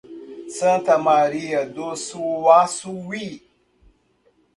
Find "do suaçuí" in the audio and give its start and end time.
1.63-3.43